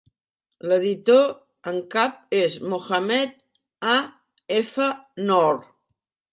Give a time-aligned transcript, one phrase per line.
[0.69, 3.37] L'editor en cap és Mohamed
[3.95, 3.95] A.
[4.65, 4.91] F.
[5.31, 5.65] Noor.